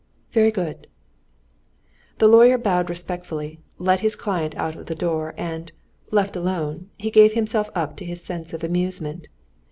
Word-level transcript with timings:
"Very 0.31 0.49
good." 0.49 0.87
The 2.17 2.27
lawyer 2.27 2.57
bowed 2.57 2.89
respectfully, 2.89 3.59
let 3.77 3.99
his 3.99 4.15
client 4.15 4.55
out 4.57 4.75
of 4.75 4.87
the 4.87 4.95
door, 4.95 5.35
and, 5.37 5.71
left 6.09 6.35
alone, 6.35 6.89
gave 6.97 7.33
himself 7.33 7.69
up 7.75 7.97
to 7.97 8.05
his 8.05 8.23
sense 8.23 8.51
of 8.51 8.63
amusement. 8.63 9.27